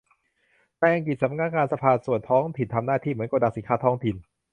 [0.79, 4.15] ในอังกฤษ สำนักงานสภาส่วนท้องถิ่นทำหน้าที่เหมือนโกดังสินค้าท้องถิ่น